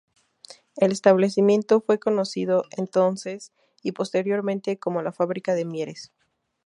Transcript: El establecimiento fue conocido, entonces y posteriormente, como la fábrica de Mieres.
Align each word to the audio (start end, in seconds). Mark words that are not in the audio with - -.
El 0.77 0.91
establecimiento 0.93 1.79
fue 1.79 1.99
conocido, 1.99 2.63
entonces 2.75 3.51
y 3.83 3.91
posteriormente, 3.91 4.79
como 4.79 5.03
la 5.03 5.11
fábrica 5.11 5.53
de 5.53 5.63
Mieres. 5.63 6.11